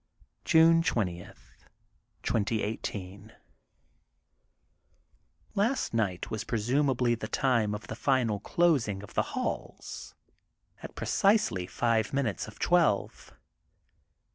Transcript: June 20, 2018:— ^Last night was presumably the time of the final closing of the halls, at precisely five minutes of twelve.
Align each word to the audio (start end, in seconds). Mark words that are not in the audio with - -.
June 0.45 0.81
20, 0.81 1.27
2018:— 2.23 3.33
^Last 5.55 5.93
night 5.93 6.31
was 6.31 6.43
presumably 6.43 7.13
the 7.13 7.27
time 7.27 7.75
of 7.75 7.85
the 7.85 7.93
final 7.95 8.39
closing 8.39 9.03
of 9.03 9.13
the 9.13 9.21
halls, 9.37 10.15
at 10.81 10.95
precisely 10.95 11.67
five 11.67 12.13
minutes 12.13 12.47
of 12.47 12.57
twelve. 12.57 13.35